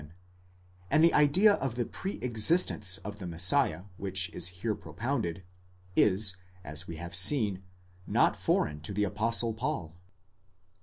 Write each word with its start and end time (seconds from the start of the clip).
27; 0.01 0.23
and 0.89 1.03
the 1.03 1.13
idea 1.13 1.53
of 1.53 1.75
the 1.75 1.85
pre 1.85 2.13
existence 2.23 2.97
of 3.05 3.19
the 3.19 3.27
Messiah 3.27 3.83
which 3.97 4.31
is 4.31 4.47
here 4.47 4.73
propounded, 4.73 5.43
is, 5.95 6.37
as 6.63 6.87
we 6.87 6.95
have 6.95 7.13
seen, 7.13 7.61
not 8.07 8.35
foreign 8.35 8.81
to 8.81 8.93
the 8.93 9.03
Apostle 9.03 9.53
Paul. 9.53 9.95